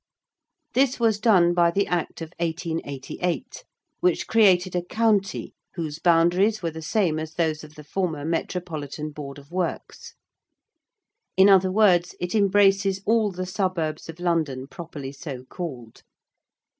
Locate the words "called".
15.43-16.01